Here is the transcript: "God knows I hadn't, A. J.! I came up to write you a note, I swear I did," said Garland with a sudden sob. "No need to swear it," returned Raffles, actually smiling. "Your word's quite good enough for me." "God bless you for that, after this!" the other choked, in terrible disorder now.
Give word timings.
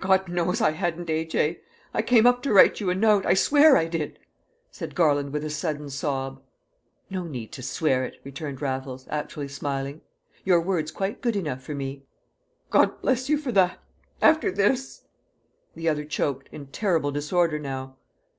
"God 0.00 0.28
knows 0.28 0.60
I 0.60 0.72
hadn't, 0.72 1.08
A. 1.08 1.24
J.! 1.24 1.62
I 1.94 2.02
came 2.02 2.26
up 2.26 2.42
to 2.42 2.52
write 2.52 2.78
you 2.78 2.90
a 2.90 2.94
note, 2.94 3.24
I 3.24 3.32
swear 3.32 3.78
I 3.78 3.86
did," 3.86 4.18
said 4.70 4.94
Garland 4.94 5.32
with 5.32 5.46
a 5.46 5.48
sudden 5.48 5.88
sob. 5.88 6.42
"No 7.08 7.24
need 7.24 7.52
to 7.52 7.62
swear 7.62 8.04
it," 8.04 8.18
returned 8.22 8.60
Raffles, 8.60 9.06
actually 9.08 9.48
smiling. 9.48 10.02
"Your 10.44 10.60
word's 10.60 10.90
quite 10.92 11.22
good 11.22 11.36
enough 11.36 11.62
for 11.62 11.74
me." 11.74 12.04
"God 12.68 13.00
bless 13.00 13.30
you 13.30 13.38
for 13.38 13.50
that, 13.52 13.80
after 14.20 14.50
this!" 14.52 15.06
the 15.74 15.88
other 15.88 16.04
choked, 16.04 16.50
in 16.52 16.66
terrible 16.66 17.10
disorder 17.10 17.58
now. 17.58 17.96